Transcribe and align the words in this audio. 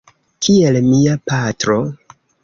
Kiel 0.45 0.79
mia 0.85 1.13
patro. 1.31 1.77